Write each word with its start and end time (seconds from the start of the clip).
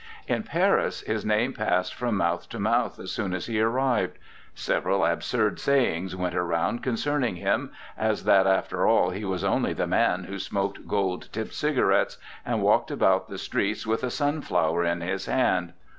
In 0.27 0.41
Paris 0.41 1.01
his 1.01 1.23
name 1.23 1.53
passed 1.53 1.93
from 1.93 2.17
mouth 2.17 2.49
to 2.49 2.59
mouth 2.59 2.97
as 2.97 3.11
soon 3.11 3.35
as 3.35 3.45
he 3.45 3.61
arrived. 3.61 4.17
Several 4.55 5.05
absurd 5.05 5.59
sayings 5.59 6.15
went 6.15 6.33
round 6.33 6.81
concerning 6.81 7.35
him, 7.35 7.71
as 7.95 8.23
that 8.23 8.47
after 8.47 8.87
all 8.87 9.11
he 9.11 9.23
was 9.25 9.43
only 9.43 9.73
the 9.73 9.85
man 9.85 10.23
who 10.23 10.39
smoked 10.39 10.87
gold 10.87 11.29
tipped 11.31 11.53
cigarettes, 11.53 12.17
and 12.43 12.63
walked 12.63 12.89
about 12.89 13.27
the 13.29 13.37
streets 13.37 13.85
with 13.85 14.03
a 14.03 14.09
sunflower 14.09 14.83
in 14.85 15.01
his 15.01 15.27
hand. 15.27 15.71